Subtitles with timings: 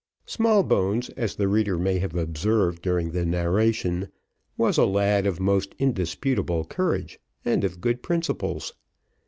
[0.25, 4.09] Smallbones, as the reader may have observed during the narration,
[4.57, 8.73] was a lad of most indisputable courage and of good principles.